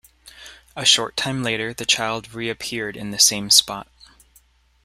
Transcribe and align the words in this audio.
A 0.75 0.83
short 0.83 1.15
time 1.15 1.43
later, 1.43 1.75
the 1.75 1.85
child 1.85 2.33
reappeared 2.33 2.97
in 2.97 3.11
the 3.11 3.19
same 3.19 3.51
spot. 3.51 3.85